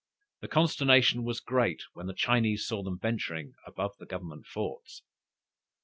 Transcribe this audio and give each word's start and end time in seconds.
The 0.39 0.47
consternation 0.47 1.23
was 1.25 1.39
great 1.39 1.83
when 1.93 2.07
the 2.07 2.15
Chinese 2.15 2.65
saw 2.65 2.81
them 2.81 2.97
venturing 2.97 3.53
above 3.67 3.97
the 3.99 4.07
government 4.07 4.47
forts. 4.47 5.03